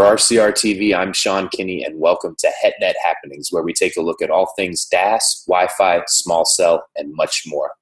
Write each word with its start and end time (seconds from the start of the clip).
For 0.00 0.06
RCR 0.06 0.52
TV, 0.52 0.96
I'm 0.96 1.12
Sean 1.12 1.50
Kinney, 1.50 1.84
and 1.84 2.00
welcome 2.00 2.34
to 2.38 2.50
HetNet 2.64 2.94
Happenings, 3.04 3.48
where 3.50 3.62
we 3.62 3.74
take 3.74 3.98
a 3.98 4.00
look 4.00 4.22
at 4.22 4.30
all 4.30 4.50
things 4.56 4.86
DAS, 4.86 5.44
Wi 5.46 5.68
Fi, 5.76 6.00
small 6.06 6.46
cell, 6.46 6.86
and 6.96 7.14
much 7.14 7.42
more. 7.44 7.72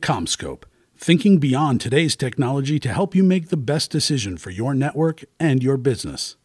CommScope, 0.00 0.62
thinking 0.98 1.38
beyond 1.38 1.80
today's 1.80 2.16
technology 2.16 2.80
to 2.80 2.92
help 2.92 3.14
you 3.14 3.22
make 3.22 3.48
the 3.48 3.56
best 3.56 3.90
decision 3.90 4.36
for 4.36 4.50
your 4.50 4.74
network 4.74 5.24
and 5.38 5.62
your 5.62 5.76
business. 5.76 6.36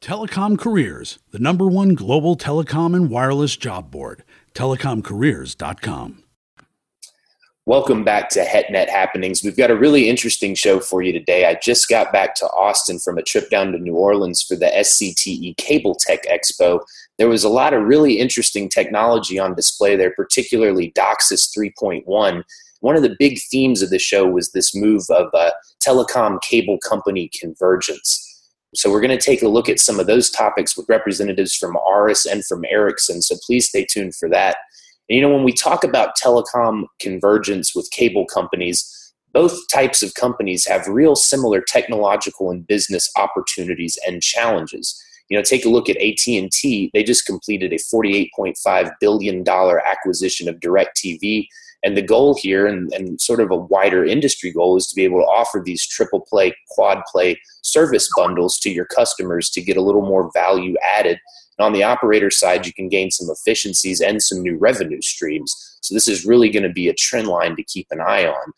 Telecom 0.00 0.58
Careers, 0.58 1.18
the 1.32 1.38
number 1.38 1.66
one 1.66 1.94
global 1.94 2.36
telecom 2.36 2.94
and 2.94 3.10
wireless 3.10 3.56
job 3.56 3.90
board, 3.90 4.22
telecomcareers.com. 4.54 6.22
Welcome 7.64 8.02
back 8.02 8.28
to 8.30 8.44
HetNet 8.44 8.88
Happenings. 8.88 9.44
We've 9.44 9.56
got 9.56 9.70
a 9.70 9.76
really 9.76 10.08
interesting 10.08 10.56
show 10.56 10.80
for 10.80 11.02
you 11.02 11.12
today. 11.12 11.46
I 11.46 11.54
just 11.54 11.88
got 11.88 12.12
back 12.12 12.34
to 12.36 12.46
Austin 12.46 12.98
from 12.98 13.18
a 13.18 13.22
trip 13.22 13.50
down 13.50 13.70
to 13.70 13.78
New 13.78 13.94
Orleans 13.94 14.42
for 14.42 14.56
the 14.56 14.66
SCTE 14.66 15.56
Cable 15.58 15.94
Tech 15.94 16.24
Expo. 16.26 16.80
There 17.18 17.28
was 17.28 17.44
a 17.44 17.48
lot 17.48 17.72
of 17.72 17.84
really 17.84 18.18
interesting 18.18 18.68
technology 18.68 19.38
on 19.38 19.54
display 19.54 19.94
there, 19.94 20.12
particularly 20.12 20.92
DOCSIS 20.96 21.56
3.1 21.56 22.42
one 22.82 22.96
of 22.96 23.02
the 23.02 23.16
big 23.16 23.38
themes 23.50 23.80
of 23.80 23.90
the 23.90 23.98
show 23.98 24.26
was 24.26 24.50
this 24.50 24.74
move 24.74 25.04
of 25.08 25.28
uh, 25.32 25.52
telecom 25.82 26.42
cable 26.42 26.78
company 26.78 27.30
convergence. 27.40 28.28
So 28.74 28.90
we're 28.90 29.00
going 29.00 29.16
to 29.16 29.24
take 29.24 29.40
a 29.42 29.48
look 29.48 29.68
at 29.68 29.78
some 29.78 30.00
of 30.00 30.08
those 30.08 30.30
topics 30.30 30.76
with 30.76 30.88
representatives 30.88 31.54
from 31.54 31.76
ARRIS 31.76 32.26
and 32.26 32.44
from 32.44 32.64
Ericsson. 32.68 33.22
So 33.22 33.36
please 33.46 33.68
stay 33.68 33.84
tuned 33.84 34.16
for 34.16 34.28
that. 34.30 34.56
And, 35.08 35.16
you 35.16 35.22
know, 35.22 35.32
when 35.32 35.44
we 35.44 35.52
talk 35.52 35.84
about 35.84 36.16
telecom 36.20 36.86
convergence 37.00 37.72
with 37.72 37.88
cable 37.92 38.26
companies, 38.26 39.12
both 39.32 39.56
types 39.68 40.02
of 40.02 40.14
companies 40.14 40.66
have 40.66 40.88
real 40.88 41.14
similar 41.14 41.60
technological 41.60 42.50
and 42.50 42.66
business 42.66 43.08
opportunities 43.16 43.96
and 44.08 44.22
challenges. 44.22 45.00
You 45.28 45.38
know, 45.38 45.44
take 45.44 45.64
a 45.64 45.70
look 45.70 45.88
at 45.88 45.96
AT&T. 45.98 46.90
They 46.92 47.04
just 47.04 47.26
completed 47.26 47.72
a 47.72 47.76
$48.5 47.76 48.90
billion 49.00 49.48
acquisition 49.48 50.48
of 50.48 50.56
DirecTV 50.56 51.46
and 51.82 51.96
the 51.96 52.02
goal 52.02 52.36
here, 52.40 52.66
and, 52.66 52.92
and 52.92 53.20
sort 53.20 53.40
of 53.40 53.50
a 53.50 53.56
wider 53.56 54.04
industry 54.04 54.52
goal, 54.52 54.76
is 54.76 54.86
to 54.86 54.94
be 54.94 55.04
able 55.04 55.20
to 55.20 55.26
offer 55.26 55.60
these 55.64 55.86
triple 55.86 56.20
play, 56.20 56.54
quad 56.70 57.02
play 57.10 57.40
service 57.62 58.08
bundles 58.16 58.58
to 58.60 58.70
your 58.70 58.84
customers 58.86 59.50
to 59.50 59.62
get 59.62 59.76
a 59.76 59.82
little 59.82 60.06
more 60.06 60.30
value 60.32 60.76
added. 60.82 61.18
And 61.58 61.66
on 61.66 61.72
the 61.72 61.82
operator 61.82 62.30
side, 62.30 62.66
you 62.66 62.72
can 62.72 62.88
gain 62.88 63.10
some 63.10 63.28
efficiencies 63.30 64.00
and 64.00 64.22
some 64.22 64.42
new 64.42 64.56
revenue 64.56 65.02
streams. 65.02 65.52
So 65.80 65.94
this 65.94 66.06
is 66.06 66.24
really 66.24 66.50
going 66.50 66.62
to 66.62 66.72
be 66.72 66.88
a 66.88 66.94
trend 66.94 67.26
line 67.26 67.56
to 67.56 67.64
keep 67.64 67.88
an 67.90 68.00
eye 68.00 68.26
on. 68.26 68.52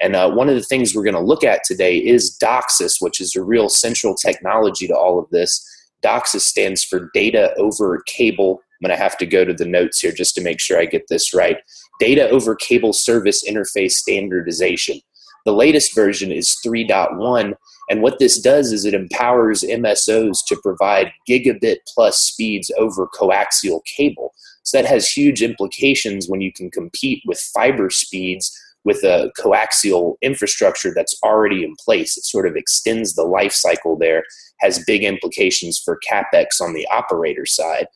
And 0.00 0.14
uh, 0.14 0.30
one 0.30 0.50
of 0.50 0.54
the 0.54 0.62
things 0.62 0.94
we're 0.94 1.04
going 1.04 1.14
to 1.14 1.20
look 1.20 1.42
at 1.42 1.64
today 1.64 1.96
is 1.96 2.36
DOCSIS, 2.38 2.96
which 3.00 3.20
is 3.20 3.34
a 3.34 3.42
real 3.42 3.70
central 3.70 4.14
technology 4.14 4.86
to 4.86 4.96
all 4.96 5.18
of 5.18 5.30
this. 5.30 5.66
DOCSIS 6.02 6.42
stands 6.42 6.84
for 6.84 7.10
Data 7.14 7.54
Over 7.56 8.02
Cable. 8.06 8.60
I'm 8.60 8.88
going 8.88 8.96
to 8.96 9.02
have 9.02 9.16
to 9.18 9.26
go 9.26 9.46
to 9.46 9.54
the 9.54 9.64
notes 9.64 10.00
here 10.00 10.12
just 10.12 10.34
to 10.34 10.42
make 10.42 10.60
sure 10.60 10.78
I 10.78 10.84
get 10.84 11.08
this 11.08 11.32
right 11.32 11.56
data 11.98 12.28
over 12.30 12.54
cable 12.54 12.92
service 12.92 13.48
interface 13.48 13.92
standardization. 13.92 15.00
The 15.44 15.52
latest 15.52 15.94
version 15.94 16.32
is 16.32 16.58
3.1, 16.66 17.54
and 17.88 18.02
what 18.02 18.18
this 18.18 18.40
does 18.40 18.72
is 18.72 18.84
it 18.84 18.94
empowers 18.94 19.62
MSOs 19.62 20.38
to 20.48 20.56
provide 20.62 21.12
gigabit 21.28 21.76
plus 21.86 22.18
speeds 22.18 22.70
over 22.78 23.06
coaxial 23.06 23.80
cable. 23.84 24.34
So 24.64 24.78
that 24.78 24.88
has 24.88 25.08
huge 25.08 25.42
implications 25.42 26.28
when 26.28 26.40
you 26.40 26.52
can 26.52 26.70
compete 26.70 27.22
with 27.26 27.40
fiber 27.54 27.90
speeds 27.90 28.50
with 28.84 29.02
a 29.04 29.30
coaxial 29.38 30.14
infrastructure 30.22 30.92
that's 30.94 31.16
already 31.22 31.64
in 31.64 31.74
place. 31.84 32.16
It 32.16 32.24
sort 32.24 32.48
of 32.48 32.56
extends 32.56 33.14
the 33.14 33.24
life 33.24 33.52
cycle 33.52 33.96
there, 33.96 34.24
has 34.60 34.84
big 34.84 35.04
implications 35.04 35.78
for 35.78 36.00
capex 36.08 36.60
on 36.60 36.72
the 36.72 36.86
operator 36.88 37.46
side. 37.46 37.86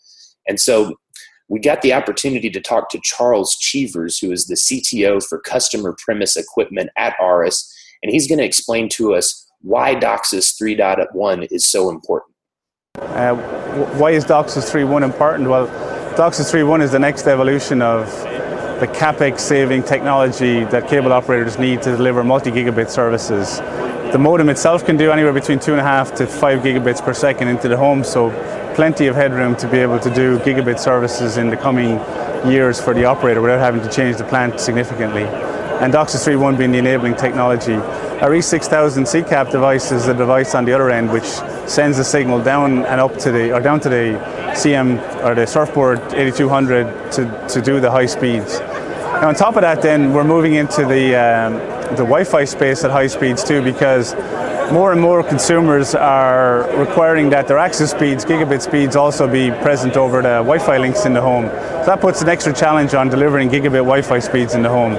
And 0.48 0.60
so 0.60 0.94
we 1.50 1.58
got 1.58 1.82
the 1.82 1.92
opportunity 1.92 2.48
to 2.48 2.60
talk 2.60 2.90
to 2.90 3.00
Charles 3.02 3.56
Cheevers, 3.56 4.18
who 4.18 4.30
is 4.30 4.46
the 4.46 4.54
CTO 4.54 5.22
for 5.22 5.40
customer 5.40 5.96
premise 5.98 6.36
equipment 6.36 6.90
at 6.96 7.16
ARRIS, 7.20 7.68
and 8.02 8.12
he's 8.12 8.28
going 8.28 8.38
to 8.38 8.44
explain 8.44 8.88
to 8.90 9.14
us 9.14 9.46
why 9.60 9.96
DOCSIS 9.96 10.56
3.1 10.62 11.48
is 11.50 11.64
so 11.66 11.90
important. 11.90 12.32
Uh, 12.94 13.34
why 13.98 14.12
is 14.12 14.24
DOCSIS 14.24 14.72
3.1 14.72 15.02
important? 15.02 15.50
Well, 15.50 15.66
DOCSIS 16.16 16.52
3.1 16.52 16.82
is 16.82 16.92
the 16.92 17.00
next 17.00 17.26
evolution 17.26 17.82
of 17.82 18.06
the 18.78 18.86
capex 18.86 19.40
saving 19.40 19.82
technology 19.82 20.64
that 20.66 20.88
cable 20.88 21.12
operators 21.12 21.58
need 21.58 21.82
to 21.82 21.96
deliver 21.96 22.22
multi 22.22 22.52
gigabit 22.52 22.88
services. 22.90 23.58
The 24.12 24.18
modem 24.18 24.48
itself 24.48 24.84
can 24.84 24.96
do 24.96 25.12
anywhere 25.12 25.32
between 25.32 25.60
two 25.60 25.70
and 25.70 25.80
a 25.80 25.84
half 25.84 26.12
to 26.16 26.26
five 26.26 26.62
gigabits 26.62 27.00
per 27.00 27.14
second 27.14 27.46
into 27.46 27.68
the 27.68 27.76
home, 27.76 28.02
so 28.02 28.30
plenty 28.74 29.06
of 29.06 29.14
headroom 29.14 29.54
to 29.54 29.68
be 29.68 29.78
able 29.78 30.00
to 30.00 30.12
do 30.12 30.36
gigabit 30.40 30.80
services 30.80 31.36
in 31.36 31.48
the 31.48 31.56
coming 31.56 31.90
years 32.50 32.80
for 32.80 32.92
the 32.92 33.04
operator 33.04 33.40
without 33.40 33.60
having 33.60 33.80
to 33.80 33.88
change 33.88 34.16
the 34.16 34.24
plant 34.24 34.58
significantly. 34.58 35.22
And 35.22 35.92
DOCSIS 35.92 36.26
3.1 36.26 36.58
being 36.58 36.72
the 36.72 36.78
enabling 36.78 37.14
technology. 37.14 37.74
Our 37.74 38.30
E6000 38.30 39.06
CCAP 39.06 39.52
device 39.52 39.92
is 39.92 40.08
a 40.08 40.14
device 40.14 40.56
on 40.56 40.64
the 40.64 40.72
other 40.72 40.90
end 40.90 41.12
which 41.12 41.24
sends 41.68 41.96
the 41.96 42.04
signal 42.04 42.42
down 42.42 42.84
and 42.86 43.00
up 43.00 43.16
to 43.18 43.30
the 43.30 43.54
or 43.54 43.60
down 43.60 43.78
to 43.78 43.88
the 43.88 44.18
CM 44.54 44.98
or 45.24 45.36
the 45.36 45.46
surfboard 45.46 46.00
8200 46.14 47.12
to, 47.12 47.46
to 47.48 47.62
do 47.62 47.78
the 47.78 47.92
high 47.92 48.06
speeds. 48.06 48.58
Now 48.58 49.28
on 49.28 49.36
top 49.36 49.54
of 49.54 49.62
that 49.62 49.82
then 49.82 50.12
we're 50.12 50.24
moving 50.24 50.54
into 50.54 50.84
the 50.84 51.14
um, 51.14 51.79
the 51.90 52.04
Wi-Fi 52.04 52.44
space 52.44 52.84
at 52.84 52.90
high 52.90 53.06
speeds 53.06 53.42
too 53.42 53.62
because 53.62 54.14
more 54.72 54.92
and 54.92 55.00
more 55.00 55.22
consumers 55.22 55.94
are 55.94 56.62
requiring 56.78 57.30
that 57.30 57.48
their 57.48 57.58
access 57.58 57.90
speeds, 57.90 58.24
gigabit 58.24 58.62
speeds, 58.62 58.94
also 58.94 59.26
be 59.26 59.50
present 59.62 59.96
over 59.96 60.22
the 60.22 60.42
Wi-Fi 60.44 60.78
links 60.78 61.04
in 61.06 61.12
the 61.12 61.20
home. 61.20 61.46
So 61.48 61.86
that 61.86 62.00
puts 62.00 62.22
an 62.22 62.28
extra 62.28 62.52
challenge 62.52 62.94
on 62.94 63.08
delivering 63.08 63.50
gigabit 63.50 63.84
Wi-Fi 63.84 64.20
speeds 64.20 64.54
in 64.54 64.62
the 64.62 64.68
home. 64.68 64.94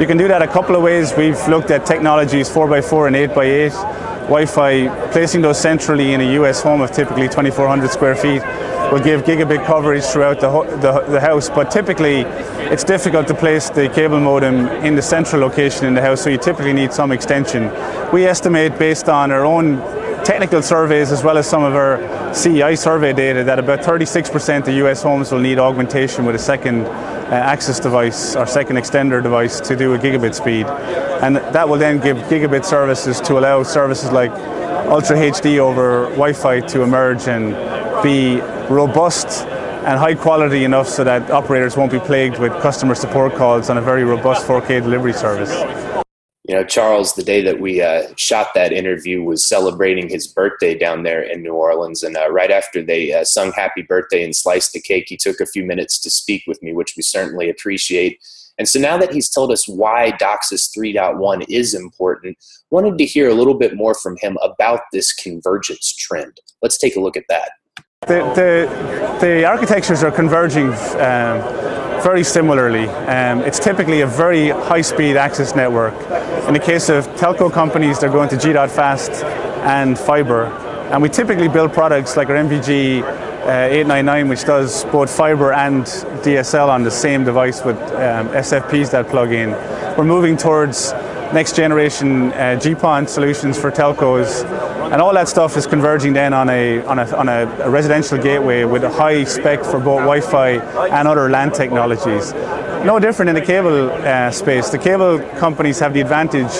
You 0.00 0.06
can 0.06 0.18
do 0.18 0.28
that 0.28 0.42
a 0.42 0.46
couple 0.46 0.76
of 0.76 0.82
ways. 0.82 1.14
We've 1.16 1.40
looked 1.48 1.70
at 1.70 1.86
technologies 1.86 2.50
4x4 2.50 3.06
and 3.06 3.16
8x8. 3.16 4.13
Wi-Fi, 4.24 5.10
placing 5.12 5.42
those 5.42 5.60
centrally 5.60 6.14
in 6.14 6.20
a 6.20 6.32
US 6.40 6.62
home 6.62 6.80
of 6.80 6.90
typically 6.90 7.28
2,400 7.28 7.90
square 7.90 8.14
feet 8.14 8.42
will 8.90 9.00
give 9.00 9.22
gigabit 9.24 9.64
coverage 9.64 10.04
throughout 10.04 10.40
the, 10.40 10.48
the, 10.80 11.00
the, 11.10 11.20
house, 11.20 11.48
but 11.48 11.70
typically 11.70 12.20
it's 12.70 12.84
difficult 12.84 13.26
to 13.26 13.34
place 13.34 13.70
the 13.70 13.88
cable 13.88 14.20
modem 14.20 14.66
in 14.84 14.94
the 14.94 15.02
central 15.02 15.40
location 15.40 15.86
in 15.86 15.94
the 15.94 16.00
house, 16.00 16.22
so 16.22 16.30
you 16.30 16.38
typically 16.38 16.72
need 16.72 16.92
some 16.92 17.12
extension. 17.12 17.70
We 18.12 18.26
estimate 18.26 18.78
based 18.78 19.08
on 19.08 19.30
our 19.30 19.44
own 19.44 19.78
technical 20.24 20.62
surveys 20.62 21.12
as 21.12 21.22
well 21.22 21.36
as 21.36 21.46
some 21.46 21.62
of 21.62 21.74
our 21.74 22.32
CEI 22.34 22.76
survey 22.76 23.12
data 23.12 23.44
that 23.44 23.58
about 23.58 23.80
36% 23.80 24.68
of 24.68 24.74
US 24.86 25.02
homes 25.02 25.30
will 25.30 25.40
need 25.40 25.58
augmentation 25.58 26.24
with 26.24 26.34
a 26.34 26.38
second 26.38 26.86
Uh, 27.24 27.36
access 27.36 27.80
device 27.80 28.36
or 28.36 28.46
second 28.46 28.76
extender 28.76 29.22
device 29.22 29.58
to 29.58 29.74
do 29.74 29.94
a 29.94 29.98
gigabit 29.98 30.34
speed. 30.34 30.66
And 31.22 31.36
that 31.36 31.66
will 31.66 31.78
then 31.78 31.98
give 31.98 32.18
gigabit 32.28 32.66
services 32.66 33.18
to 33.22 33.38
allow 33.38 33.62
services 33.62 34.12
like 34.12 34.30
Ultra 34.90 35.16
HD 35.16 35.58
over 35.58 36.04
Wi-Fi 36.10 36.60
to 36.60 36.82
emerge 36.82 37.26
and 37.26 37.54
be 38.02 38.40
robust 38.68 39.46
and 39.86 39.98
high 39.98 40.14
quality 40.14 40.64
enough 40.64 40.86
so 40.86 41.02
that 41.02 41.30
operators 41.30 41.78
won't 41.78 41.92
be 41.92 41.98
plagued 41.98 42.38
with 42.38 42.52
customer 42.60 42.94
support 42.94 43.34
calls 43.34 43.70
on 43.70 43.78
a 43.78 43.80
very 43.80 44.04
robust 44.04 44.46
4K 44.46 44.82
delivery 44.82 45.14
service. 45.14 45.50
You 46.46 46.54
know, 46.54 46.64
Charles, 46.64 47.14
the 47.14 47.22
day 47.22 47.40
that 47.42 47.58
we 47.58 47.80
uh, 47.80 48.08
shot 48.16 48.48
that 48.54 48.70
interview 48.70 49.22
was 49.22 49.48
celebrating 49.48 50.10
his 50.10 50.26
birthday 50.26 50.76
down 50.76 51.02
there 51.02 51.22
in 51.22 51.42
New 51.42 51.54
Orleans. 51.54 52.02
And 52.02 52.18
uh, 52.18 52.30
right 52.30 52.50
after 52.50 52.82
they 52.82 53.14
uh, 53.14 53.24
sung 53.24 53.50
happy 53.52 53.80
birthday 53.80 54.22
and 54.22 54.36
sliced 54.36 54.74
the 54.74 54.80
cake, 54.80 55.06
he 55.08 55.16
took 55.16 55.40
a 55.40 55.46
few 55.46 55.64
minutes 55.64 55.98
to 56.00 56.10
speak 56.10 56.42
with 56.46 56.62
me, 56.62 56.74
which 56.74 56.94
we 56.98 57.02
certainly 57.02 57.48
appreciate. 57.48 58.18
And 58.58 58.68
so 58.68 58.78
now 58.78 58.98
that 58.98 59.12
he's 59.12 59.30
told 59.30 59.50
us 59.52 59.66
why 59.66 60.12
DOCSIS 60.12 60.70
3.1 60.76 61.46
is 61.48 61.72
important, 61.72 62.36
wanted 62.70 62.98
to 62.98 63.06
hear 63.06 63.30
a 63.30 63.34
little 63.34 63.54
bit 63.54 63.74
more 63.74 63.94
from 63.94 64.16
him 64.20 64.36
about 64.42 64.80
this 64.92 65.14
convergence 65.14 65.94
trend. 65.96 66.40
Let's 66.60 66.76
take 66.76 66.94
a 66.96 67.00
look 67.00 67.16
at 67.16 67.24
that. 67.30 67.52
The, 68.06 68.20
the, 68.34 69.18
the 69.26 69.44
architectures 69.46 70.02
are 70.02 70.12
converging 70.12 70.68
um, 70.68 71.40
very 72.04 72.22
similarly. 72.22 72.86
Um, 72.86 73.40
it's 73.40 73.58
typically 73.58 74.02
a 74.02 74.06
very 74.06 74.50
high-speed 74.50 75.16
access 75.16 75.56
network. 75.56 75.94
In 76.46 76.52
the 76.52 76.60
case 76.60 76.90
of 76.90 77.06
telco 77.16 77.50
companies, 77.50 77.98
they're 77.98 78.10
going 78.10 78.28
to 78.28 78.36
G.fast 78.36 79.24
and 79.64 79.98
fiber. 79.98 80.44
And 80.92 81.00
we 81.00 81.08
typically 81.08 81.48
build 81.48 81.72
products 81.72 82.14
like 82.14 82.28
our 82.28 82.36
MPG 82.36 83.02
uh, 83.02 83.68
899, 83.70 84.28
which 84.28 84.44
does 84.44 84.84
both 84.84 85.10
fiber 85.10 85.54
and 85.54 85.84
DSL 86.22 86.68
on 86.68 86.82
the 86.82 86.90
same 86.90 87.24
device 87.24 87.64
with 87.64 87.78
um, 87.78 88.28
SFPs 88.28 88.90
that 88.90 89.08
plug 89.08 89.32
in. 89.32 89.52
We're 89.96 90.04
moving 90.04 90.36
towards 90.36 90.92
next 91.32 91.56
generation 91.56 92.32
uh, 92.32 92.60
GPON 92.60 93.08
solutions 93.08 93.58
for 93.58 93.70
telcos 93.70 94.44
And 94.94 95.02
all 95.02 95.12
that 95.14 95.26
stuff 95.26 95.56
is 95.56 95.66
converging 95.66 96.12
then 96.12 96.32
on 96.32 96.48
a, 96.48 96.78
on 96.84 97.00
a, 97.00 97.16
on 97.16 97.28
a, 97.28 97.48
a 97.64 97.68
residential 97.68 98.16
gateway 98.16 98.62
with 98.62 98.84
a 98.84 98.88
high 98.88 99.24
spec 99.24 99.64
for 99.64 99.80
both 99.80 100.02
Wi-Fi 100.02 100.50
and 100.86 101.08
other 101.08 101.28
LAN 101.28 101.50
technologies. 101.50 102.32
No 102.84 103.00
different 103.00 103.30
in 103.30 103.34
the 103.34 103.40
cable 103.40 103.90
uh, 103.90 104.30
space. 104.30 104.70
The 104.70 104.78
cable 104.78 105.18
companies 105.40 105.80
have 105.80 105.94
the 105.94 106.00
advantage 106.00 106.52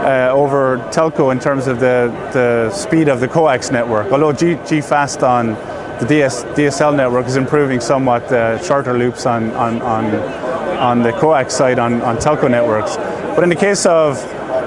uh, 0.00 0.32
over 0.32 0.78
telco 0.94 1.30
in 1.30 1.38
terms 1.38 1.66
of 1.66 1.78
the, 1.78 2.08
the 2.32 2.70
speed 2.70 3.08
of 3.08 3.20
the 3.20 3.28
coax 3.28 3.70
network. 3.70 4.10
Although 4.10 4.32
G, 4.32 4.54
GFast 4.54 5.22
on 5.22 5.48
the 6.00 6.06
DS, 6.08 6.44
DSL 6.56 6.96
network 6.96 7.26
is 7.26 7.36
improving 7.36 7.80
somewhat 7.80 8.22
uh, 8.32 8.56
shorter 8.62 8.96
loops 8.96 9.26
on, 9.26 9.50
on, 9.50 9.82
on, 9.82 10.06
on 10.78 11.02
the 11.02 11.12
coax 11.12 11.54
side 11.54 11.78
on, 11.78 12.00
on 12.00 12.16
telco 12.16 12.50
networks. 12.50 12.96
But 12.96 13.42
in 13.42 13.50
the 13.50 13.56
case 13.56 13.84
of 13.84 14.16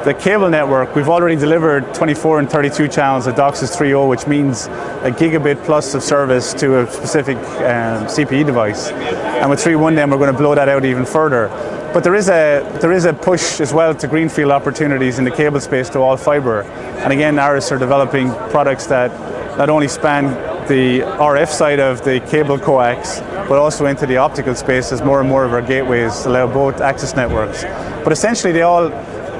the 0.08 0.14
cable 0.14 0.50
network, 0.50 0.96
we've 0.96 1.10
already 1.10 1.36
delivered 1.36 1.94
24 1.94 2.40
and 2.40 2.50
32 2.50 2.88
channels 2.88 3.28
of 3.28 3.36
DOCSIS 3.36 3.76
3.0, 3.76 4.08
which 4.08 4.26
means 4.26 4.68
a 5.04 5.12
gigabit 5.12 5.62
plus 5.66 5.94
of 5.96 6.02
service 6.02 6.54
to 6.54 6.80
a 6.80 6.90
specific 6.90 7.36
um, 7.36 8.08
CPE 8.08 8.46
device. 8.46 8.88
And 8.88 9.50
with 9.50 9.60
3.1 9.60 9.96
then 9.96 10.10
we're 10.10 10.18
going 10.18 10.32
to 10.32 10.38
blow 10.38 10.56
that 10.56 10.70
out 10.70 10.86
even 10.86 11.06
further. 11.06 11.50
But 11.94 12.06
there 12.06 12.16
is 12.16 12.30
a 12.30 12.64
there 12.80 12.94
is 12.94 13.04
a 13.04 13.12
push 13.12 13.60
as 13.60 13.74
well 13.74 13.94
to 13.96 14.08
greenfield 14.08 14.50
opportunities 14.50 15.20
in 15.20 15.26
the 15.26 15.32
cable 15.32 15.60
space 15.60 15.90
to 15.90 16.00
all 16.00 16.16
fibre. 16.16 16.62
And 17.04 17.12
again, 17.12 17.38
ARRIS 17.38 17.70
are 17.74 17.78
developing 17.78 18.30
products 18.50 18.88
that 18.88 19.12
not 19.58 19.70
only 19.70 19.90
span 19.90 20.24
the 20.70 21.02
RF 21.02 21.50
side 21.50 21.82
of 21.82 22.06
the 22.06 22.22
cable 22.30 22.58
coax, 22.58 23.20
but 23.50 23.60
also 23.60 23.86
into 23.88 24.06
the 24.06 24.16
optical 24.16 24.56
space 24.56 24.94
as 24.94 25.02
more 25.02 25.20
and 25.20 25.28
more 25.28 25.44
of 25.44 25.52
our 25.52 25.62
gateways 25.62 26.26
allow 26.26 26.48
both 26.48 26.80
access 26.80 27.14
networks. 27.14 27.64
But 28.04 28.14
essentially, 28.14 28.54
they 28.54 28.62
all 28.62 28.90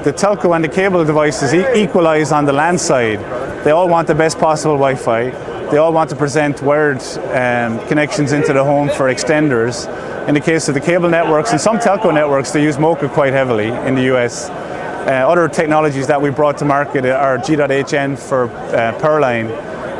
the 0.04 0.12
telco 0.12 0.54
and 0.54 0.64
the 0.64 0.68
cable 0.68 1.04
devices 1.04 1.52
e- 1.52 1.82
equalize 1.82 2.32
on 2.32 2.44
the 2.44 2.52
LAN 2.52 2.78
side. 2.78 3.18
They 3.64 3.70
all 3.70 3.88
want 3.88 4.06
the 4.06 4.14
best 4.14 4.38
possible 4.38 4.74
Wi-Fi. 4.74 5.30
They 5.70 5.76
all 5.76 5.92
want 5.92 6.08
to 6.10 6.16
present 6.16 6.62
wired 6.62 7.02
um, 7.34 7.86
connections 7.88 8.32
into 8.32 8.52
the 8.52 8.64
home 8.64 8.88
for 8.88 9.12
extenders. 9.12 9.86
In 10.28 10.34
the 10.34 10.40
case 10.40 10.68
of 10.68 10.74
the 10.74 10.80
cable 10.80 11.08
networks 11.08 11.50
and 11.52 11.60
some 11.60 11.78
telco 11.78 12.12
networks, 12.12 12.52
they 12.52 12.62
use 12.62 12.76
MoCA 12.76 13.08
quite 13.08 13.32
heavily 13.32 13.68
in 13.68 13.94
the 13.94 14.14
US. 14.14 14.48
Uh, 14.48 15.24
other 15.26 15.48
technologies 15.48 16.06
that 16.06 16.20
we 16.20 16.30
brought 16.30 16.58
to 16.58 16.64
market 16.64 17.04
are 17.06 17.38
G.hn 17.38 18.18
for 18.18 18.50
uh, 18.50 18.92
Powerline, 19.00 19.50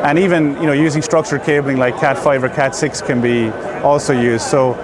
and 0.03 0.19
even 0.19 0.55
you 0.55 0.67
know 0.67 0.71
using 0.71 1.01
structured 1.01 1.43
cabling 1.43 1.77
like 1.77 1.95
Cat5 1.95 2.43
or 2.43 2.49
Cat6 2.49 3.05
can 3.05 3.19
be 3.19 3.49
also 3.81 4.13
used. 4.13 4.45
So 4.45 4.75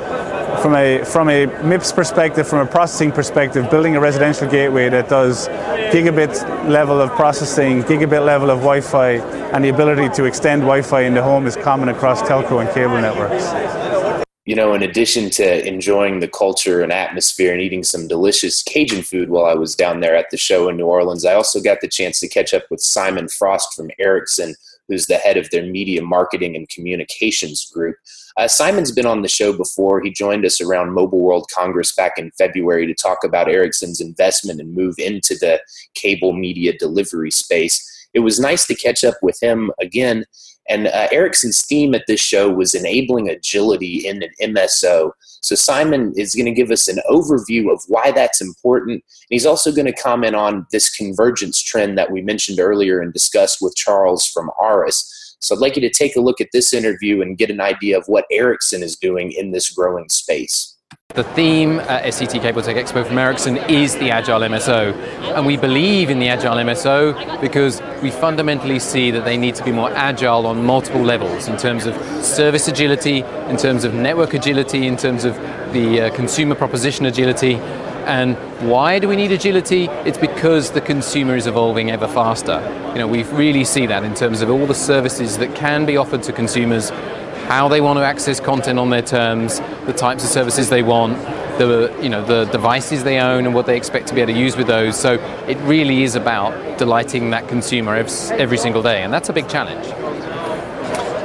from 0.66 0.74
a 0.74 1.04
from 1.06 1.30
a 1.30 1.46
MIPS 1.62 1.94
perspective, 1.94 2.48
from 2.48 2.58
a 2.58 2.66
processing 2.66 3.12
perspective, 3.12 3.70
building 3.70 3.96
a 3.96 4.00
residential 4.00 4.50
gateway 4.50 4.90
that 4.90 5.08
does 5.08 5.48
gigabit 5.94 6.34
level 6.68 7.00
of 7.00 7.12
processing, 7.12 7.84
gigabit 7.84 8.26
level 8.26 8.50
of 8.50 8.62
Wi-Fi, 8.62 9.18
and 9.54 9.64
the 9.64 9.70
ability 9.70 10.10
to 10.16 10.26
extend 10.26 10.64
Wi-Fi 10.64 11.02
in 11.02 11.14
the 11.14 11.22
home 11.22 11.46
is 11.46 11.56
common 11.56 11.90
across 11.90 12.20
telco 12.24 12.62
and 12.62 12.70
cable 12.74 13.00
networks. 13.00 13.46
You 14.46 14.56
know, 14.56 14.74
in 14.74 14.82
addition 14.82 15.30
to 15.32 15.68
enjoying 15.68 16.20
the 16.20 16.28
culture 16.28 16.82
and 16.82 16.92
atmosphere 16.92 17.52
and 17.52 17.62
eating 17.62 17.84
some 17.84 18.08
delicious 18.08 18.64
Cajun 18.64 19.04
food 19.04 19.30
while 19.30 19.46
I 19.46 19.54
was 19.54 19.76
down 19.76 20.00
there 20.00 20.16
at 20.16 20.32
the 20.32 20.38
show 20.38 20.68
in 20.68 20.78
New 20.78 20.88
Orleans, 20.88 21.26
I 21.26 21.36
also 21.36 21.62
got 21.62 21.82
the 21.82 21.88
chance 21.88 22.20
to 22.22 22.28
catch 22.28 22.56
up 22.56 22.64
with 22.72 22.82
Simon 22.82 23.28
Frost 23.28 23.76
from 23.76 23.92
Ericsson, 24.00 24.56
who's 24.88 25.08
the 25.08 25.18
head 25.18 25.38
of 25.38 25.50
their 25.50 25.66
media 25.66 26.02
marketing 26.02 26.56
and 26.56 26.70
communications 26.70 27.70
group. 27.74 27.96
Uh, 28.38 28.48
Simon's 28.48 28.92
been 28.92 29.06
on 29.06 29.22
the 29.22 29.28
show 29.28 29.54
before. 29.54 30.02
He 30.02 30.12
joined 30.12 30.46
us 30.46 30.62
around 30.62 30.94
Mobile 30.94 31.22
World 31.22 31.50
Congress 31.54 31.94
back 31.96 32.14
in 32.18 32.32
February 32.38 32.86
to 32.88 32.94
talk 32.94 33.24
about 33.24 33.50
Ericsson's 33.50 34.02
investment 34.02 34.60
and 34.60 34.76
move 34.76 34.96
into 34.98 35.36
the 35.36 35.62
cable 35.94 36.34
media 36.34 36.78
delivery 36.78 37.32
space. 37.32 38.08
It 38.14 38.20
was 38.20 38.40
nice 38.40 38.66
to 38.68 38.76
catch 38.76 39.04
up 39.04 39.16
with 39.22 39.42
him 39.42 39.72
again. 39.80 40.26
And 40.68 40.88
uh, 40.88 41.08
Ericsson's 41.12 41.64
theme 41.64 41.94
at 41.94 42.06
this 42.08 42.20
show 42.20 42.50
was 42.50 42.74
enabling 42.74 43.30
agility 43.30 44.08
in 44.08 44.24
an 44.24 44.56
MSO. 44.56 45.12
So 45.42 45.54
Simon 45.56 46.14
is 46.18 46.34
going 46.34 46.48
to 46.48 46.52
give 46.52 46.72
us 46.72 46.88
an 46.88 47.00
overview 47.10 47.72
of 47.72 47.82
why 47.88 48.12
that's 48.12 48.42
important. 48.42 48.94
And 48.94 49.30
he's 49.30 49.46
also 49.46 49.72
going 49.72 49.86
to 49.86 49.94
comment 49.94 50.36
on 50.36 50.66
this 50.72 50.90
convergence 50.90 51.62
trend 51.62 51.98
that 51.98 52.12
we 52.12 52.22
mentioned 52.22 52.60
earlier 52.60 53.00
and 53.00 53.14
discussed 53.14 53.60
with 53.62 53.76
Charles 53.76 54.26
from 54.26 54.50
ARRIS. 54.60 55.38
So 55.42 55.54
I'd 55.54 55.62
like 55.62 55.76
you 55.76 55.82
to 55.82 55.90
take 55.92 56.16
a 56.16 56.22
look 56.22 56.42
at 56.42 56.50
this 56.52 56.74
interview 56.74 57.22
and 57.22 57.38
get 57.38 57.52
an 57.52 57.62
idea 57.62 57.98
of 57.98 58.06
what 58.08 58.26
Ericsson 58.32 58.82
is 58.82 58.96
doing 58.96 59.32
in 59.32 59.52
this 59.52 59.70
growing 59.70 60.10
space. 60.10 60.75
The 61.16 61.24
theme 61.24 61.80
at 61.80 62.04
SCT 62.04 62.42
Cable 62.42 62.62
Tech 62.62 62.76
Expo 62.76 63.08
from 63.08 63.18
Ericsson 63.18 63.56
is 63.70 63.96
the 63.96 64.12
Agile 64.12 64.42
MSO. 64.42 64.94
And 65.34 65.46
we 65.46 65.56
believe 65.56 66.10
in 66.10 66.20
the 66.20 66.28
Agile 66.28 66.58
MSO 66.58 67.40
because 67.40 67.82
we 68.04 68.12
fundamentally 68.12 68.80
see 68.80 69.12
that 69.12 69.24
they 69.24 69.38
need 69.38 69.56
to 69.56 69.64
be 69.64 69.72
more 69.72 69.90
agile 69.92 70.46
on 70.46 70.66
multiple 70.66 71.02
levels 71.02 71.48
in 71.48 71.56
terms 71.56 71.86
of 71.86 71.96
service 72.22 72.68
agility, 72.68 73.20
in 73.48 73.56
terms 73.56 73.86
of 73.86 73.94
network 73.94 74.34
agility, 74.34 74.88
in 74.88 74.98
terms 74.98 75.24
of 75.24 75.36
the 75.72 76.02
uh, 76.02 76.16
consumer 76.16 76.54
proposition 76.54 77.06
agility. 77.06 77.56
And 78.06 78.36
why 78.70 79.00
do 79.00 79.08
we 79.08 79.16
need 79.16 79.32
agility? 79.32 79.86
It's 80.04 80.18
because 80.18 80.72
the 80.72 80.82
consumer 80.82 81.38
is 81.38 81.48
evolving 81.48 81.92
ever 81.92 82.10
faster. 82.10 82.60
You 82.90 83.00
know, 83.00 83.08
we 83.08 83.24
really 83.24 83.64
see 83.64 83.86
that 83.86 84.04
in 84.04 84.16
terms 84.16 84.42
of 84.42 84.50
all 84.50 84.66
the 84.66 84.76
services 84.76 85.38
that 85.38 85.56
can 85.56 85.86
be 85.86 85.96
offered 85.96 86.24
to 86.24 86.34
consumers, 86.34 86.92
how 87.48 87.68
they 87.68 87.82
want 87.82 87.98
to 87.98 88.04
access 88.04 88.40
content 88.40 88.80
on 88.80 88.90
their 88.90 89.02
terms, 89.02 89.60
the 89.86 89.94
types 89.94 90.24
of 90.24 90.30
services 90.30 90.70
they 90.70 90.84
want, 90.84 91.18
the 91.58 91.96
you 92.02 92.10
know 92.10 92.24
the 92.24 92.46
devices 92.46 93.04
they 93.04 93.20
own 93.20 93.46
and 93.46 93.56
what 93.56 93.66
they 93.66 93.78
expect 93.78 94.08
to 94.08 94.16
be 94.16 94.22
able 94.22 94.34
to 94.34 94.40
use 94.40 94.58
with 94.58 94.68
those. 94.68 95.00
So 95.00 95.14
it 95.48 95.58
really 95.60 96.04
is 96.04 96.16
about 96.16 96.78
delighting 96.78 97.30
that 97.32 97.48
consumer 97.48 97.96
every, 97.96 98.58
single 98.58 98.82
day, 98.82 99.04
and 99.04 99.14
that's 99.14 99.30
a 99.30 99.34
big 99.34 99.48
challenge. 99.48 99.86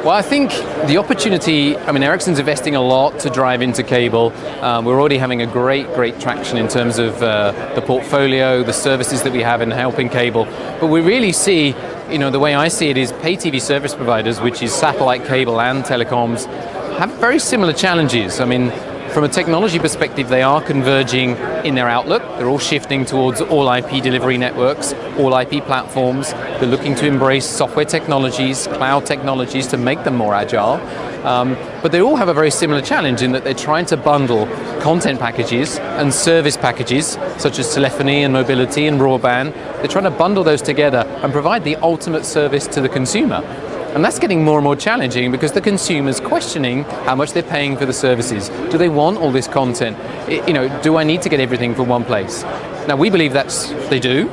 Well, 0.00 0.14
I 0.14 0.22
think 0.22 0.50
the 0.87 0.96
opportunity, 0.96 1.76
I 1.76 1.93
mean, 1.93 2.02
Ericsson's 2.02 2.38
investing 2.38 2.75
a 2.75 2.81
lot 2.81 3.19
to 3.20 3.28
drive 3.28 3.61
into 3.61 3.82
cable. 3.82 4.32
Um, 4.62 4.87
we're 4.87 4.99
already 4.99 5.19
having 5.19 5.43
a 5.43 5.46
great, 5.46 5.93
great 5.93 6.19
traction 6.19 6.56
in 6.56 6.69
terms 6.69 6.99
of 6.99 7.22
uh, 7.22 7.75
the 7.75 7.82
portfolio, 7.82 8.62
the 8.62 8.72
services 8.72 9.22
that 9.25 9.32
we 9.34 9.43
have 9.43 9.61
in 9.61 9.70
helping 9.70 10.08
cable. 10.08 10.46
But 10.81 10.87
we 10.87 11.02
really 11.02 11.32
see, 11.32 11.75
you 12.10 12.18
know, 12.18 12.30
the 12.30 12.40
way 12.40 12.54
I 12.54 12.68
see 12.68 12.90
it 12.90 12.96
is 12.96 13.12
pay 13.12 13.36
TV 13.36 13.60
service 13.60 13.94
providers, 13.94 14.40
which 14.40 14.62
is 14.62 14.74
satellite 14.74 15.24
cable 15.24 15.60
and 15.60 15.84
telecoms, 15.84 16.46
have 16.96 17.10
very 17.14 17.38
similar 17.38 17.72
challenges. 17.72 18.40
I 18.40 18.44
mean, 18.44 18.72
from 19.12 19.24
a 19.24 19.28
technology 19.28 19.78
perspective, 19.78 20.28
they 20.28 20.42
are 20.42 20.62
converging 20.62 21.36
in 21.64 21.74
their 21.74 21.88
outlook. 21.88 22.22
They're 22.38 22.48
all 22.48 22.58
shifting 22.58 23.04
towards 23.04 23.40
all 23.40 23.70
IP 23.72 24.02
delivery 24.02 24.38
networks, 24.38 24.92
all 25.18 25.36
IP 25.36 25.64
platforms. 25.64 26.32
They're 26.32 26.68
looking 26.68 26.94
to 26.96 27.06
embrace 27.06 27.44
software 27.44 27.84
technologies, 27.84 28.68
cloud 28.68 29.06
technologies 29.06 29.66
to 29.68 29.76
make 29.76 30.04
them 30.04 30.14
more 30.14 30.34
agile. 30.34 30.81
Um, 31.26 31.55
but 31.82 31.93
they 31.93 32.00
all 32.00 32.17
have 32.17 32.29
a 32.29 32.34
very 32.34 32.50
similar 32.50 32.81
challenge 32.81 33.20
in 33.20 33.32
that 33.32 33.44
they're 33.44 33.52
trying 33.52 33.86
to 33.86 33.96
bundle 33.96 34.46
content 34.81 35.19
packages 35.20 35.79
and 35.79 36.14
service 36.14 36.56
packages, 36.56 37.19
such 37.36 37.58
as 37.58 37.74
telephony 37.74 38.22
and 38.22 38.32
mobility 38.32 38.86
and 38.86 38.98
broadband. 38.98 39.52
They're 39.79 39.88
trying 39.88 40.05
to 40.05 40.10
bundle 40.10 40.44
those 40.44 40.62
together 40.62 41.05
and 41.22 41.32
provide 41.32 41.64
the 41.64 41.76
ultimate 41.76 42.24
service 42.24 42.67
to 42.69 42.81
the 42.81 42.88
consumer. 42.88 43.43
And 43.94 44.05
that's 44.05 44.20
getting 44.20 44.44
more 44.44 44.56
and 44.56 44.65
more 44.65 44.77
challenging 44.77 45.32
because 45.32 45.51
the 45.51 45.61
consumer's 45.61 46.20
questioning 46.20 46.85
how 47.05 47.17
much 47.17 47.32
they're 47.32 47.43
paying 47.43 47.77
for 47.77 47.87
the 47.87 47.93
services. 47.93 48.49
Do 48.70 48.79
they 48.79 48.89
want 48.89 49.19
all 49.19 49.32
this 49.32 49.49
content? 49.49 49.99
It, 50.31 50.47
you 50.47 50.55
know, 50.55 50.69
do 50.82 50.97
I 50.97 51.03
need 51.03 51.23
to 51.23 51.29
get 51.29 51.41
everything 51.41 51.75
from 51.75 51.89
one 51.89 52.05
place? 52.05 52.44
Now 52.87 52.94
we 52.94 53.11
believe 53.11 53.32
that's 53.32 53.70
they 53.89 53.99
do. 53.99 54.31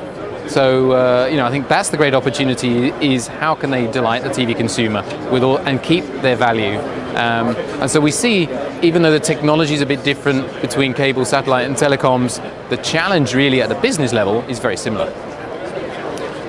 So 0.47 0.91
uh, 0.91 1.25
you 1.25 1.37
know, 1.37 1.45
I 1.47 1.49
think 1.49 1.67
that's 1.67 1.89
the 1.89 1.97
great 1.97 2.13
opportunity: 2.13 2.89
is 3.01 3.25
how 3.25 3.55
can 3.55 3.71
they 3.71 3.89
delight 3.89 4.21
the 4.21 4.29
TV 4.29 4.55
consumer 4.55 5.01
with 5.31 5.41
all 5.41 5.57
and 5.57 5.81
keep 5.81 6.05
their 6.21 6.35
value. 6.35 6.77
Um, 7.17 7.55
and 7.81 7.89
so 7.89 7.99
we 7.99 8.11
see, 8.11 8.47
even 8.83 9.01
though 9.01 9.11
the 9.11 9.19
technology 9.19 9.73
is 9.73 9.81
a 9.81 9.87
bit 9.87 10.03
different 10.03 10.61
between 10.61 10.93
cable, 10.93 11.25
satellite, 11.25 11.65
and 11.65 11.75
telecoms, 11.75 12.39
the 12.69 12.77
challenge 12.77 13.33
really 13.33 13.63
at 13.63 13.69
the 13.69 13.75
business 13.81 14.13
level 14.13 14.43
is 14.43 14.59
very 14.59 14.77
similar. 14.77 15.11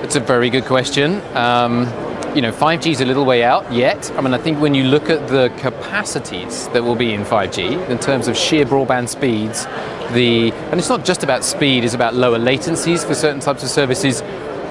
It's 0.03 0.15
a 0.15 0.19
very 0.19 0.51
good 0.51 0.65
question. 0.65 1.21
Um, 1.35 1.87
you 2.35 2.41
know, 2.41 2.51
5G 2.51 2.91
is 2.91 3.01
a 3.01 3.05
little 3.05 3.25
way 3.25 3.43
out 3.43 3.71
yet. 3.73 4.11
I 4.11 4.21
mean, 4.21 4.33
I 4.33 4.37
think 4.37 4.61
when 4.61 4.75
you 4.75 4.83
look 4.83 5.09
at 5.09 5.27
the 5.29 5.51
capacities 5.57 6.67
that 6.69 6.83
will 6.83 6.95
be 6.95 7.13
in 7.13 7.23
5G 7.23 7.89
in 7.89 7.97
terms 7.97 8.27
of 8.27 8.37
sheer 8.37 8.65
broadband 8.65 9.09
speeds, 9.09 9.65
the 10.13 10.51
and 10.51 10.79
it's 10.79 10.89
not 10.89 11.05
just 11.05 11.23
about 11.23 11.43
speed; 11.43 11.83
it's 11.83 11.93
about 11.93 12.13
lower 12.13 12.37
latencies 12.37 13.05
for 13.05 13.15
certain 13.15 13.39
types 13.39 13.63
of 13.63 13.69
services. 13.69 14.21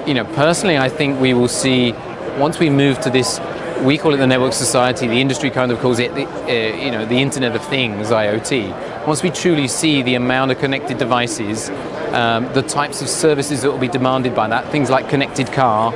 You 0.07 0.15
know, 0.15 0.25
personally, 0.25 0.79
I 0.79 0.89
think 0.89 1.21
we 1.21 1.35
will 1.35 1.49
see 1.49 1.93
once 2.39 2.59
we 2.59 2.71
move 2.71 3.01
to 3.01 3.11
this. 3.11 3.41
We 3.83 3.97
call 3.97 4.15
it 4.15 4.17
the 4.17 4.27
network 4.27 4.53
society. 4.53 5.07
The 5.07 5.21
industry 5.21 5.51
kind 5.51 5.71
of 5.71 5.79
calls 5.79 6.01
it, 6.01 6.13
the, 6.15 6.27
uh, 6.27 6.77
you 6.77 6.91
know, 6.91 7.07
the 7.07 7.21
Internet 7.23 7.55
of 7.55 7.65
Things 7.65 8.09
(IoT). 8.09 9.07
Once 9.07 9.23
we 9.23 9.31
truly 9.31 9.69
see 9.69 10.03
the 10.03 10.15
amount 10.15 10.51
of 10.51 10.59
connected 10.59 10.99
devices, 10.99 11.71
um, 12.13 12.53
the 12.55 12.63
types 12.63 13.03
of 13.03 13.09
services 13.09 13.63
that 13.63 13.71
will 13.71 13.79
be 13.79 13.89
demanded 13.89 14.35
by 14.35 14.49
that, 14.49 14.71
things 14.71 14.91
like 14.91 15.09
connected 15.09 15.53
car, 15.53 15.93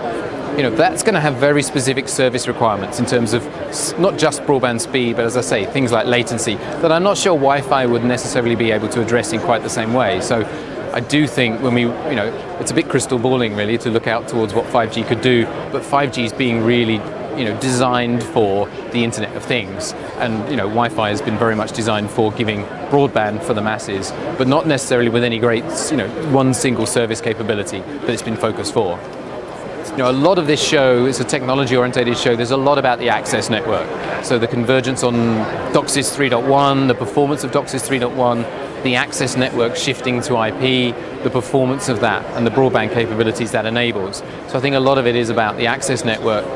you 0.56 0.62
know, 0.62 0.70
that's 0.70 1.02
going 1.02 1.14
to 1.14 1.20
have 1.20 1.36
very 1.36 1.62
specific 1.62 2.08
service 2.08 2.46
requirements 2.46 2.98
in 2.98 3.06
terms 3.06 3.32
of 3.32 3.42
not 3.98 4.18
just 4.18 4.42
broadband 4.42 4.80
speed, 4.80 5.16
but 5.16 5.24
as 5.24 5.36
I 5.36 5.40
say, 5.40 5.64
things 5.64 5.92
like 5.92 6.06
latency 6.06 6.56
that 6.56 6.92
I'm 6.92 7.02
not 7.02 7.16
sure 7.16 7.34
Wi-Fi 7.34 7.86
would 7.86 8.04
necessarily 8.04 8.54
be 8.54 8.70
able 8.70 8.88
to 8.90 9.02
address 9.02 9.32
in 9.32 9.40
quite 9.40 9.62
the 9.62 9.70
same 9.70 9.94
way. 9.94 10.20
So 10.20 10.44
I 10.92 11.00
do 11.00 11.26
think 11.26 11.62
when 11.62 11.72
we, 11.72 11.82
you 11.82 12.14
know, 12.14 12.58
it's 12.60 12.70
a 12.70 12.74
bit 12.74 12.88
crystal 12.88 13.18
balling 13.18 13.56
really 13.56 13.78
to 13.78 13.90
look 13.90 14.06
out 14.06 14.28
towards 14.28 14.52
what 14.52 14.66
5G 14.66 15.06
could 15.08 15.22
do, 15.22 15.46
but 15.72 15.82
5G 15.82 16.24
is 16.24 16.32
being 16.34 16.62
really 16.62 17.00
you 17.36 17.46
know, 17.46 17.58
designed 17.60 18.22
for 18.22 18.68
the 18.92 19.02
Internet 19.02 19.34
of 19.34 19.42
Things. 19.42 19.94
And 20.18 20.48
you 20.50 20.56
know, 20.56 20.64
Wi-Fi 20.64 21.08
has 21.08 21.22
been 21.22 21.38
very 21.38 21.56
much 21.56 21.72
designed 21.72 22.10
for 22.10 22.30
giving 22.32 22.64
broadband 22.90 23.42
for 23.42 23.54
the 23.54 23.62
masses, 23.62 24.12
but 24.36 24.46
not 24.48 24.66
necessarily 24.66 25.08
with 25.08 25.24
any 25.24 25.38
great, 25.38 25.64
you 25.90 25.96
know, 25.96 26.08
one 26.30 26.52
single 26.52 26.84
service 26.84 27.22
capability 27.22 27.80
that 27.80 28.10
it's 28.10 28.20
been 28.20 28.36
focused 28.36 28.74
for. 28.74 28.98
You 29.92 29.98
know, 29.98 30.10
a 30.10 30.12
lot 30.12 30.38
of 30.38 30.46
this 30.46 30.66
show 30.66 31.04
is 31.04 31.20
a 31.20 31.24
technology-oriented 31.24 32.16
show. 32.16 32.34
There's 32.34 32.50
a 32.50 32.56
lot 32.56 32.78
about 32.78 32.98
the 32.98 33.10
access 33.10 33.50
network. 33.50 33.86
So 34.24 34.38
the 34.38 34.46
convergence 34.46 35.02
on 35.02 35.14
DOCSIS 35.74 36.16
3.1, 36.16 36.88
the 36.88 36.94
performance 36.94 37.44
of 37.44 37.50
DOCSIS 37.50 37.86
3.1, 37.86 38.84
the 38.84 38.94
access 38.96 39.36
network 39.36 39.76
shifting 39.76 40.22
to 40.22 40.42
IP, 40.46 40.94
the 41.22 41.28
performance 41.28 41.90
of 41.90 42.00
that, 42.00 42.24
and 42.38 42.46
the 42.46 42.50
broadband 42.50 42.94
capabilities 42.94 43.52
that 43.52 43.66
enables. 43.66 44.22
So 44.48 44.56
I 44.56 44.60
think 44.62 44.76
a 44.76 44.80
lot 44.80 44.96
of 44.96 45.06
it 45.06 45.14
is 45.14 45.28
about 45.28 45.58
the 45.58 45.66
access 45.66 46.06
network 46.06 46.46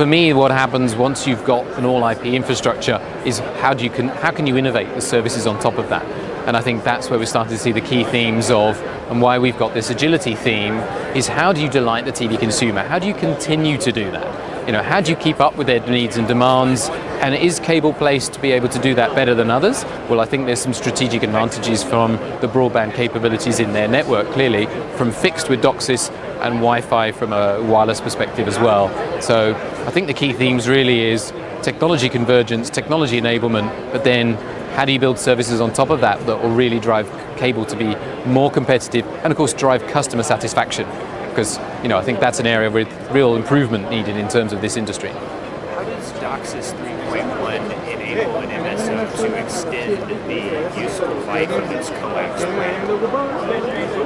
for 0.00 0.06
me, 0.06 0.32
what 0.32 0.50
happens 0.50 0.94
once 0.94 1.26
you've 1.26 1.44
got 1.44 1.66
an 1.78 1.84
all 1.84 2.08
IP 2.08 2.24
infrastructure 2.24 2.98
is 3.26 3.40
how 3.60 3.74
do 3.74 3.84
you 3.84 3.90
can 3.90 4.08
how 4.08 4.30
can 4.30 4.46
you 4.46 4.56
innovate 4.56 4.94
the 4.94 5.00
services 5.02 5.46
on 5.46 5.60
top 5.60 5.76
of 5.76 5.90
that? 5.90 6.06
And 6.46 6.56
I 6.56 6.62
think 6.62 6.84
that's 6.84 7.10
where 7.10 7.18
we're 7.18 7.26
starting 7.26 7.52
to 7.52 7.58
see 7.58 7.72
the 7.72 7.82
key 7.82 8.04
themes 8.04 8.50
of 8.50 8.78
and 9.10 9.20
why 9.20 9.38
we've 9.38 9.58
got 9.58 9.74
this 9.74 9.90
agility 9.90 10.36
theme 10.36 10.74
is 11.16 11.26
how 11.26 11.52
do 11.52 11.60
you 11.60 11.68
delight 11.68 12.04
the 12.04 12.12
TV 12.12 12.38
consumer? 12.38 12.82
How 12.82 13.00
do 13.00 13.08
you 13.08 13.14
continue 13.14 13.76
to 13.78 13.90
do 13.90 14.10
that? 14.12 14.66
You 14.66 14.72
know, 14.72 14.82
how 14.82 15.00
do 15.00 15.10
you 15.10 15.16
keep 15.16 15.40
up 15.40 15.56
with 15.56 15.66
their 15.66 15.80
needs 15.80 16.16
and 16.16 16.28
demands? 16.28 16.88
And 17.20 17.34
is 17.34 17.58
cable 17.58 17.92
placed 17.92 18.34
to 18.34 18.40
be 18.40 18.52
able 18.52 18.68
to 18.68 18.78
do 18.78 18.94
that 18.94 19.16
better 19.16 19.34
than 19.34 19.50
others? 19.50 19.84
Well, 20.08 20.20
I 20.20 20.26
think 20.26 20.46
there's 20.46 20.60
some 20.60 20.72
strategic 20.72 21.24
advantages 21.24 21.82
from 21.82 22.12
the 22.40 22.46
broadband 22.46 22.94
capabilities 22.94 23.58
in 23.58 23.72
their 23.72 23.88
network, 23.88 24.28
clearly, 24.28 24.66
from 24.96 25.10
fixed 25.10 25.48
with 25.48 25.60
DOCSIS 25.60 26.10
and 26.40 26.54
Wi-Fi 26.54 27.10
from 27.10 27.32
a 27.32 27.60
wireless 27.62 28.00
perspective 28.00 28.46
as 28.46 28.60
well. 28.60 28.88
So 29.20 29.54
I 29.86 29.90
think 29.90 30.06
the 30.06 30.14
key 30.14 30.32
themes 30.32 30.68
really 30.68 31.00
is 31.00 31.32
technology 31.62 32.08
convergence, 32.08 32.70
technology 32.70 33.20
enablement, 33.20 33.92
but 33.92 34.04
then 34.04 34.38
how 34.74 34.84
do 34.84 34.92
you 34.92 34.98
build 34.98 35.18
services 35.18 35.60
on 35.60 35.72
top 35.72 35.90
of 35.90 36.00
that 36.00 36.24
that 36.26 36.42
will 36.42 36.54
really 36.54 36.80
drive 36.80 37.08
cable 37.36 37.64
to 37.66 37.76
be 37.76 37.94
more 38.26 38.50
competitive 38.50 39.06
and 39.24 39.30
of 39.32 39.36
course 39.36 39.52
drive 39.52 39.86
customer 39.88 40.22
satisfaction 40.22 40.86
because 41.30 41.58
you 41.82 41.88
know 41.88 41.98
I 41.98 42.02
think 42.02 42.20
that's 42.20 42.40
an 42.40 42.46
area 42.46 42.70
with 42.70 42.88
real 43.10 43.36
improvement 43.36 43.88
needed 43.90 44.16
in 44.16 44.28
terms 44.28 44.52
of 44.52 44.60
this 44.60 44.76
industry. 44.76 45.10
How 45.10 45.84
does 45.84 46.12
DOCSIS 46.12 46.72
3.1 46.74 47.88
enable 47.88 48.36
an 48.38 48.50
MSO 48.50 49.16
to 49.16 49.34
extend 49.42 50.10
the 50.28 50.80
useful 50.80 51.14
life 51.26 51.50
of 51.50 51.70
its 51.70 51.88
coax 51.90 52.44
plan? 52.44 52.86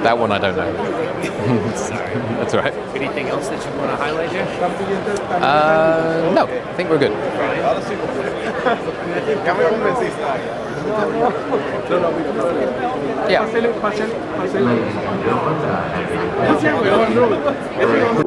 That 0.03 0.19
one 0.19 0.33
I 0.33 0.39
don't 0.39 0.57
know. 0.57 0.73
Sorry. 1.75 2.15
That's 2.37 2.55
all 2.55 2.61
right. 2.61 2.75
Anything 2.95 3.29
else 3.29 3.49
that 3.49 3.65
you 3.65 3.79
want 3.79 3.91
to 3.91 3.97
highlight 3.97 4.31
here? 4.31 4.47
Uh, 5.43 6.33
no, 6.35 6.45
I 6.47 6.75
think 6.75 6.91
we're 6.91 6.99
good. 6.99 7.13
Yeah. 13.29 13.43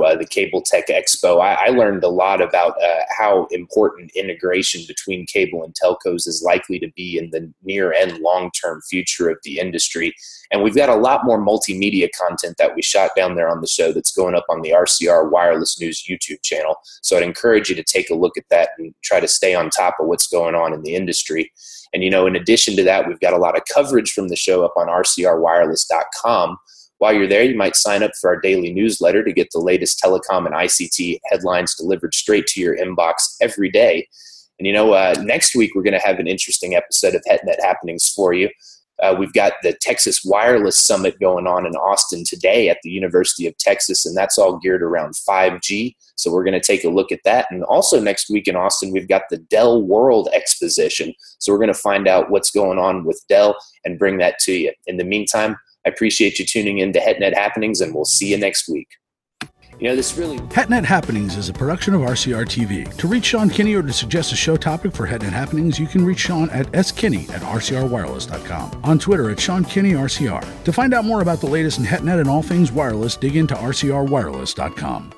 uh, 0.04 0.16
the 0.16 0.26
Cable 0.26 0.62
Tech 0.62 0.88
Expo, 0.88 1.42
I, 1.42 1.68
I 1.68 1.70
learned 1.70 2.04
a 2.04 2.10
lot 2.10 2.42
about 2.42 2.82
uh, 2.82 3.02
how 3.18 3.48
important 3.52 4.12
integration 4.16 4.82
between 4.88 5.26
cable 5.26 5.64
and 5.64 5.76
telcos 5.76 6.28
is 6.28 6.42
likely 6.46 6.80
to 6.80 6.90
be 6.96 7.18
in 7.18 7.30
the 7.32 7.52
near 7.64 7.94
and 7.94 8.18
long 8.20 8.52
term 8.52 8.82
future 8.90 9.30
of 9.30 9.38
the 9.44 9.60
industry. 9.60 10.14
And 10.52 10.64
we've 10.64 10.76
got 10.76 10.90
a 10.90 10.96
lot 10.96 11.26
more 11.26 11.40
multimedia 11.40 12.10
content 12.18 12.56
that 12.58 12.76
we 12.76 12.82
shot 12.82 13.12
down 13.16 13.36
there 13.36 13.50
on 13.50 13.62
the 13.62 13.68
show 13.68 13.92
that's 13.92 14.12
going 14.16 14.34
up 14.36 14.46
on 14.50 14.62
the 14.62 14.70
RCR 14.72 15.30
Wireless 15.30 15.80
News 15.80 16.06
YouTube 16.10 16.42
channel. 16.42 16.78
So 17.02 17.18
I'd 17.18 17.24
encourage 17.24 17.70
you 17.70 17.76
to 17.76 17.84
take 17.84 18.10
a 18.10 18.16
look 18.16 18.38
at 18.38 18.46
that 18.50 18.70
and 18.78 18.94
try 19.04 19.20
to 19.20 19.28
stay 19.28 19.54
on 19.54 19.70
top 19.70 19.98
of 20.00 20.08
what's 20.08 20.28
going 20.28 20.56
on 20.56 20.67
in 20.74 20.84
the 20.84 20.96
industry. 20.96 21.52
And, 21.94 22.04
you 22.04 22.10
know, 22.10 22.28
in 22.28 22.36
addition 22.36 22.76
to 22.76 22.84
that, 22.84 23.08
we've 23.08 23.20
got 23.20 23.34
a 23.34 23.38
lot 23.38 23.56
of 23.56 23.64
coverage 23.74 24.12
from 24.12 24.28
the 24.28 24.36
show 24.36 24.64
up 24.64 24.74
on 24.76 24.88
rcrwireless.com. 24.88 26.58
While 27.00 27.14
you're 27.14 27.28
there, 27.28 27.44
you 27.44 27.56
might 27.56 27.76
sign 27.76 28.04
up 28.04 28.12
for 28.20 28.30
our 28.30 28.42
daily 28.42 28.74
newsletter 28.74 29.24
to 29.24 29.32
get 29.32 29.50
the 29.52 29.60
latest 29.60 30.02
telecom 30.04 30.46
and 30.46 30.56
ICT 30.56 31.20
headlines 31.30 31.76
delivered 31.76 32.14
straight 32.14 32.48
to 32.48 32.60
your 32.60 32.76
inbox 32.76 33.36
every 33.40 33.70
day. 33.70 34.08
And 34.60 34.66
you 34.66 34.74
know, 34.74 34.94
uh, 34.94 35.14
next 35.22 35.56
week 35.56 35.76
we're 35.76 35.84
going 35.84 36.00
to 36.00 36.06
have 36.06 36.20
an 36.20 36.28
interesting 36.28 36.76
episode 36.76 37.14
of 37.14 37.24
HetNet 37.30 37.62
happenings 37.62 38.10
for 38.10 38.34
you. 38.34 38.50
Uh, 39.01 39.16
we've 39.18 39.34
got 39.34 39.54
the 39.62 39.74
Texas 39.82 40.22
Wireless 40.25 40.84
Summit 40.84 41.20
going 41.20 41.46
on 41.46 41.66
in 41.66 41.74
Austin 41.75 42.24
today 42.25 42.70
at 42.70 42.80
the 42.84 42.89
University 42.89 43.46
of 43.46 43.58
Texas, 43.58 44.06
and 44.06 44.18
that's 44.18 44.38
all 44.38 44.58
geared 44.58 44.82
around 44.82 45.13
5G. 45.13 45.96
So 46.16 46.32
we're 46.32 46.44
going 46.44 46.60
to 46.60 46.66
take 46.66 46.84
a 46.84 46.89
look 46.89 47.12
at 47.12 47.24
that. 47.24 47.46
And 47.51 47.63
also 47.66 48.00
next 48.00 48.30
week 48.30 48.48
in 48.48 48.56
Austin, 48.56 48.92
we've 48.92 49.08
got 49.08 49.24
the 49.30 49.38
Dell 49.38 49.84
World 49.84 50.30
Exposition. 50.34 51.13
So 51.38 51.51
we're 51.51 51.60
going 51.60 51.68
to 51.68 51.74
find 51.75 52.08
out 52.08 52.32
what's 52.32 52.50
going 52.50 52.80
on 52.80 53.06
with 53.06 53.22
Dell 53.30 53.56
and 53.86 54.00
bring 54.00 54.18
that 54.18 54.39
to 54.39 54.54
you. 54.54 54.74
In 54.88 54.98
the 54.98 55.04
meantime, 55.04 55.58
I 55.86 55.89
appreciate 55.89 56.39
you 56.39 56.46
tuning 56.46 56.80
in 56.80 56.92
to 56.94 57.00
HetNet 57.00 57.36
Happenings, 57.36 57.82
and 57.82 57.94
we'll 57.94 58.06
see 58.06 58.32
you 58.32 58.38
next 58.38 58.68
week. 58.68 58.88
You 59.80 59.96
this 59.96 60.18
really. 60.18 60.40
HetNet 60.40 60.86
Happenings 60.86 61.38
is 61.38 61.50
a 61.50 61.54
production 61.54 61.94
of 61.94 62.02
RCR 62.02 62.46
TV. 62.46 62.92
To 62.98 63.08
reach 63.08 63.26
Sean 63.26 63.50
Kinney 63.50 63.76
or 63.76 63.84
to 63.84 63.94
suggest 63.94 64.34
a 64.34 64.36
show 64.36 64.58
topic 64.58 64.92
for 64.92 65.08
HetNet 65.08 65.32
Happenings, 65.32 65.78
you 65.78 65.86
can 65.86 66.04
reach 66.04 66.20
Sean 66.20 66.50
at 66.50 66.68
skinney 66.72 67.30
at 67.30 67.42
rcrwireless.com. 67.42 68.82
On 68.84 68.98
Twitter 68.98 69.30
at 69.30 69.40
Sean 69.40 69.64
Kinney 69.64 69.92
RCR. 69.92 70.64
To 70.64 70.74
find 70.74 70.94
out 70.94 71.06
more 71.06 71.22
about 71.22 71.42
the 71.42 71.48
latest 71.48 71.78
in 71.78 71.86
HetNet 71.86 72.20
and 72.20 72.30
all 72.30 72.42
things 72.42 72.72
wireless, 72.72 73.16
dig 73.16 73.36
into 73.36 73.54
rcrwireless.com. 73.54 75.14